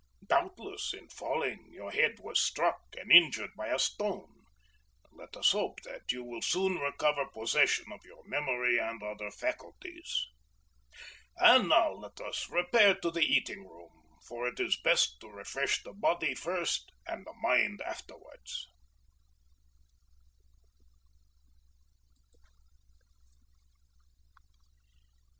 [0.25, 4.45] Doubtless in falling your head was struck and injured by a stone.
[5.11, 10.25] Let us hope that you will soon recover possession of your memory and other faculties.
[11.37, 13.91] And now let us repair to the eating room,
[14.25, 18.67] for it is best to refresh the body first, and the mind afterwards."